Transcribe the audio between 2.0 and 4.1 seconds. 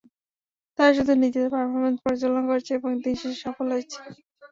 পর্যালোচনা করেছে এবং দিন শেষে সফল হয়েছে।